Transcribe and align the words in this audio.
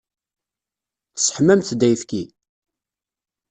Tesseḥmamt-d 1.15 1.81
ayefki? 1.87 2.23